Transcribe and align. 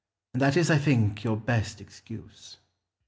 And 0.33 0.41
that 0.41 0.57
is, 0.57 0.71
I 0.71 0.79
think, 0.79 1.23
your 1.23 1.37
best 1.37 1.79
excuse. 1.79 2.57